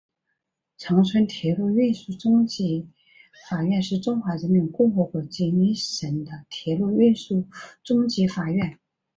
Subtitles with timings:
[0.79, 2.89] 长春铁路运输中级
[3.47, 7.47] 法院是中华人民共和国吉林省的铁路运输
[7.83, 8.79] 中级法院。